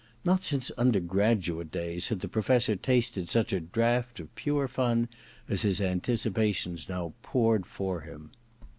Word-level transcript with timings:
Not 0.25 0.43
since 0.43 0.71
undergraduate 0.79 1.69
days 1.71 2.07
had 2.09 2.21
the 2.21 2.27
Professor 2.27 2.75
tasted 2.75 3.29
such 3.29 3.53
a 3.53 3.59
draught 3.59 4.19
of 4.19 4.33
pure 4.33 4.67
fun 4.67 5.07
as 5.47 5.61
his 5.61 5.79
anticipations 5.79 6.89
now 6.89 7.13
poured 7.21 7.67
for 7.67 8.01
him. 8.01 8.31